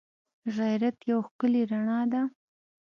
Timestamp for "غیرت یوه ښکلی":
0.57-1.61